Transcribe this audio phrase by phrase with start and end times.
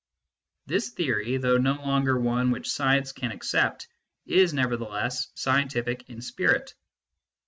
[0.65, 3.87] This theory, though no longer one which science can accept,
[4.25, 6.73] is nevertheless scientific in spirit.